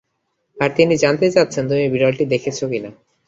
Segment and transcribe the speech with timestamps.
[0.57, 2.89] আর তিনি জানতে চাচ্ছেন, তুমি বিড়ালটি দেখেছো কিনা।